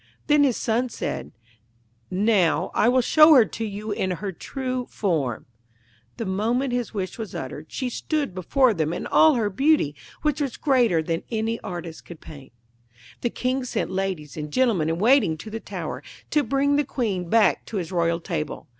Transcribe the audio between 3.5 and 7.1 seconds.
you in her true form.' The moment his